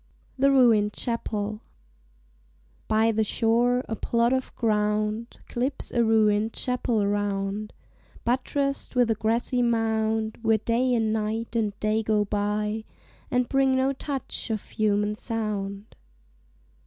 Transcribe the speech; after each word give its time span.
THE 0.35 0.49
RUINED 0.49 0.93
CHAPEL 0.93 1.61
By 2.87 3.11
the 3.11 3.23
shore, 3.23 3.85
a 3.87 3.95
plot 3.95 4.33
of 4.33 4.51
ground 4.55 5.37
Clips 5.47 5.91
a 5.91 6.03
ruin'd 6.03 6.53
chapel 6.53 7.05
round, 7.05 7.71
Buttress'd 8.25 8.95
with 8.95 9.11
a 9.11 9.13
grassy 9.13 9.61
mound; 9.61 10.39
Where 10.41 10.57
Day 10.57 10.95
and 10.95 11.13
Night 11.13 11.55
and 11.55 11.79
Day 11.79 12.01
go 12.01 12.25
by, 12.25 12.83
And 13.29 13.47
bring 13.47 13.75
no 13.75 13.93
touch 13.93 14.49
of 14.49 14.67
human 14.71 15.13
sound. 15.13 15.95